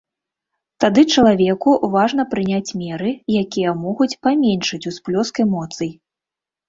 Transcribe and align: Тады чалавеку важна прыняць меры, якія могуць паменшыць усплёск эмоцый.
Тады 0.83 1.01
чалавеку 1.17 1.69
важна 1.95 2.25
прыняць 2.33 2.75
меры, 2.85 3.11
якія 3.43 3.77
могуць 3.85 4.11
паменшыць 4.29 4.85
усплёск 4.93 5.35
эмоцый. 5.49 5.91